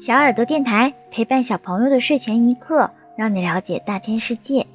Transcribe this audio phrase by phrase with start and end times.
[0.00, 4.66] 小耳朵电台陪伴小朋友的睡前一刻，让你了解大千世界。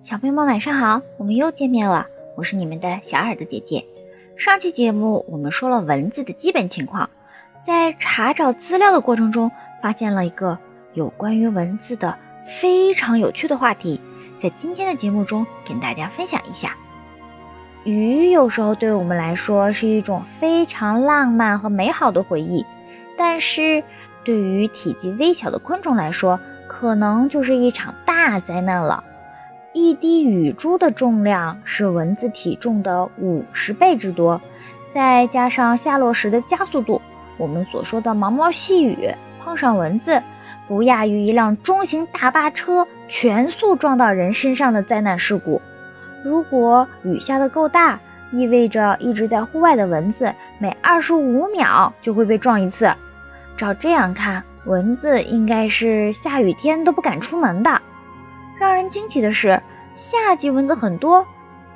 [0.00, 2.06] 小朋友们晚上好，我们又见面了，
[2.36, 3.84] 我是你们的小耳朵姐姐。
[4.36, 7.10] 上期节目我们说了文字的基本情况，
[7.66, 9.50] 在查找资料的过程中，
[9.82, 10.56] 发现了一个
[10.94, 12.16] 有关于文字的
[12.60, 14.00] 非常有趣的话题，
[14.36, 16.76] 在今天的节目中跟大家分享一下。
[17.82, 22.64] 鱼有时候对我们来说是一种非常浪漫和美好的回忆，
[23.16, 23.82] 但是。
[24.26, 29.04] 对于体积微小的昆虫来说，可能就是一场大灾难了。
[29.72, 34.40] 一滴雨珠的重量是蚊子体重的五十倍之多，
[34.92, 37.00] 再加上下落时的加速度，
[37.36, 39.08] 我们所说的毛毛细雨
[39.44, 40.20] 碰上蚊子，
[40.66, 45.62] 不亚于一辆中型大巴车全速撞到人身上的灾难事故。
[46.24, 48.00] 如果雨下的够大，
[48.32, 52.92] 意味着一直在户外的蚊子每二十五秒就会被撞一次。
[53.56, 57.80] 照这样看，蚊子应该是下雨天都不敢出门的。
[58.58, 59.60] 让人惊奇的是，
[59.94, 61.26] 夏季蚊子很多，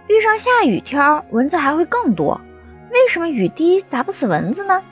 [0.07, 2.41] 遇上下雨天，蚊子还会更多。
[2.91, 4.83] 为什么雨滴砸不死蚊子呢？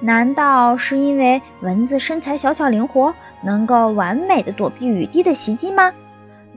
[0.00, 5.92] 难道是因为蚊子身材小巧灵活，能够完美的躲避雨滴的袭击吗？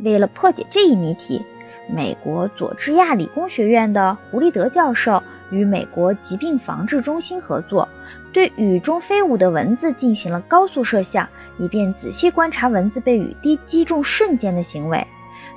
[0.04, 1.46] 为了破解这一谜题，
[1.90, 5.24] 美国佐治亚理工学院的胡立德教授。
[5.52, 7.88] 与美国疾病防治中心合作，
[8.32, 15.06] 对雨中飞舞的蚊子进行了高速摄像，以便仔细观察蚊子被雨滴击中瞬间的行为。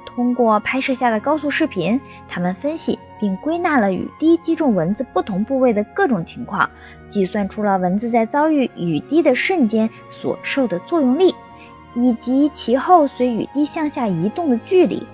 [0.05, 6.69] 通过拍摄下的高速视频，他们分析并归纳了雨滴击中蚊子不同部位的各种情况，
[7.09, 11.35] 计算出了蚊子在遭遇雨滴的瞬间所受的作用力，
[11.95, 15.07] 以及其后随雨滴向下移动的距离。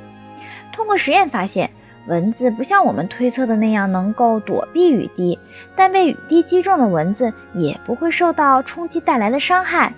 [0.73, 1.71] 通过实验发现。
[2.09, 5.39] 蚊子不像我们推测的那样能够躲避雨滴，
[5.77, 9.93] 但被雨滴击中的蚊子也不会受到冲击带来的伤害。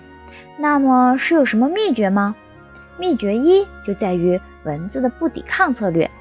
[0.57, 2.35] 那么是有什么秘诀吗？
[2.97, 6.11] 秘诀一就在于蚊子的不抵抗策略。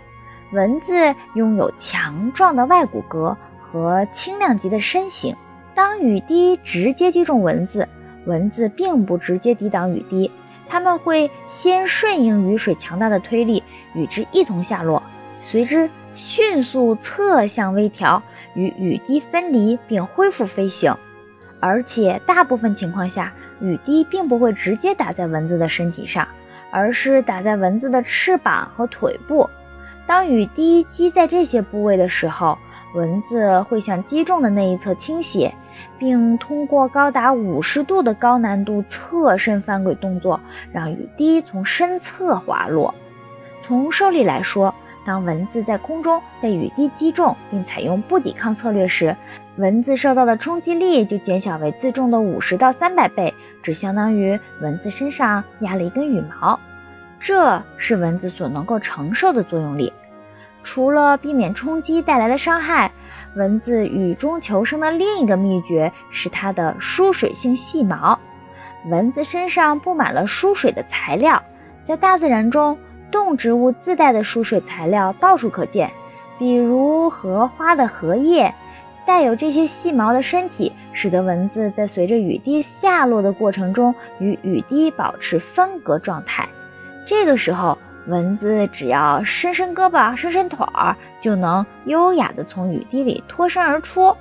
[0.52, 0.94] 蚊子
[1.34, 5.34] 拥有强壮的外骨骼和轻量级的身形，
[5.74, 7.88] 当雨滴直接击中蚊子，
[8.26, 10.30] 蚊子并不直接抵挡雨滴，
[10.68, 13.62] 它们会先顺应雨水强大的推力，
[13.94, 15.02] 与之一同下落。
[15.40, 18.22] 随之迅速侧向微调，
[18.54, 20.94] 与雨滴分离并恢复飞行。
[21.60, 26.26] 而且大部分情况下，雨滴并不会直接打在蚊子的身体上，
[26.70, 29.48] 而是打在蚊子的翅膀和腿部。
[30.06, 32.58] 当雨滴击在这些部位的时候，
[32.94, 35.54] 蚊子会向击中的那一侧倾斜，
[35.98, 40.40] 并通过高达五十度的高难度侧身翻滚动作，
[40.72, 42.94] 让雨滴从身侧滑落。
[43.62, 44.74] 从受力来说，
[45.04, 49.16] 当蚊子在空中被雨滴击中，并采用不抵抗策略时，
[49.56, 56.58] 蚊子受到的冲击力就减小为自重的五十到三百倍，只相当于蚊子身上压了一根羽毛。
[57.18, 59.92] 这是蚊子所能够承受的作用力。
[60.62, 62.92] 除了避免冲击带来的伤害，
[63.36, 68.18] 蚊子雨中求生的另一个秘诀是它的疏水性细毛。
[68.86, 71.42] 蚊子身上布满了疏水的材料，
[71.82, 72.76] 在大自然中。
[73.10, 75.90] 动植物自带的疏水材料到处可见，
[76.38, 78.54] 比如荷花的荷叶，
[79.04, 86.48] 带有这些细毛的身体，使得蚊子在随着雨滴下落的过程中与雨滴保持分隔状态。
[87.06, 87.76] 这个时候，
[88.06, 94.16] 蚊子只要伸伸胳膊、伸伸腿儿，就能优雅地从雨滴里脱身而出。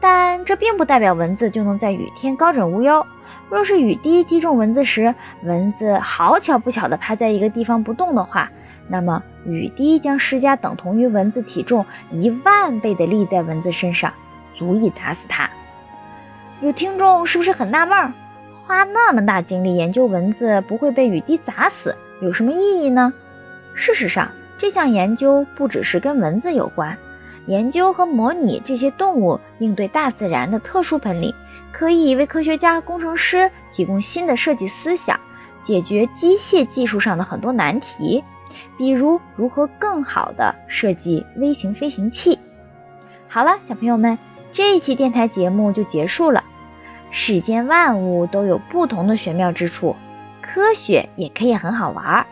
[0.00, 3.04] 但这并不代表蚊子就能在雨天高枕无忧。
[3.50, 8.50] 若是雨滴击中蚊子时，蚊子好巧不巧地趴在一个地方不动的话，
[8.88, 14.12] 那么雨滴将施加等同于蚊子体重一万倍的力在蚊子身上，
[14.56, 15.48] 足以砸死它。
[16.60, 18.12] 有听众是不是很纳闷儿？
[18.66, 23.12] 花那么大精力研究蚊子不会被雨滴砸死，有什么意义呢？
[23.74, 26.96] 事实上，这项研究不只是跟蚊子有关，
[27.46, 31.34] 研究和模拟这些动物应对大自然的特殊本领。
[31.76, 35.18] 可以为科学家、工程师提供新的设计思想，
[35.60, 38.22] 解决机械技术上的很多难题，
[38.78, 42.38] 比如如何更好地设计微型飞行器。
[43.28, 44.16] 好了，小朋友们，
[44.52, 46.44] 这一期电台节目就结束了。
[47.10, 49.96] 世间万物都有不同的玄妙之处，
[50.40, 52.26] 科学也可以很好玩儿。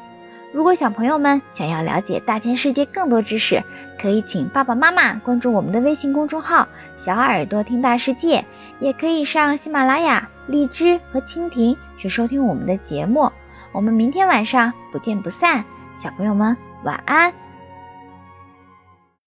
[0.52, 3.62] 如果小朋友们想要了解大千世界更多知识，
[3.98, 6.68] 可以请爸爸妈妈关注我们的微信公众号
[6.98, 8.44] “小耳朵听大世界”，
[8.82, 13.30] 也可以上喜马拉雅、荔枝和蜻蜓去收听我们的节目。
[13.70, 15.64] 我们明天晚上不见不散，
[15.94, 17.32] 小朋友们晚安。